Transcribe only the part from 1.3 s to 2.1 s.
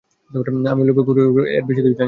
করি, এর বেশি কিছু জানি না।